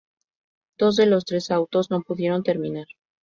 [0.79, 2.87] Dos de los tres autos no pudieron terminar.